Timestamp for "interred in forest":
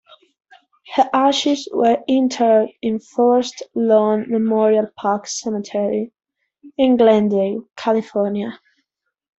2.07-3.61